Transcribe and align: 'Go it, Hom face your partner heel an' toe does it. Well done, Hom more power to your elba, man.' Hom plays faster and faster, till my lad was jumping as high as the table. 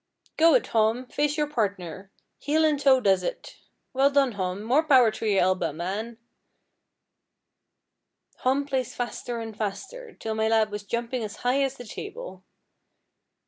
'Go 0.35 0.55
it, 0.55 0.65
Hom 0.65 1.05
face 1.05 1.37
your 1.37 1.45
partner 1.45 2.11
heel 2.39 2.65
an' 2.65 2.79
toe 2.79 2.99
does 2.99 3.21
it. 3.21 3.57
Well 3.93 4.09
done, 4.09 4.31
Hom 4.31 4.63
more 4.63 4.81
power 4.81 5.11
to 5.11 5.25
your 5.27 5.39
elba, 5.41 5.71
man.' 5.73 6.17
Hom 8.37 8.65
plays 8.65 8.95
faster 8.95 9.39
and 9.39 9.55
faster, 9.55 10.13
till 10.15 10.33
my 10.33 10.47
lad 10.47 10.71
was 10.71 10.81
jumping 10.81 11.23
as 11.23 11.35
high 11.45 11.61
as 11.61 11.75
the 11.77 11.85
table. 11.85 12.43